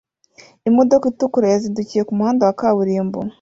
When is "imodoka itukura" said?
0.69-1.45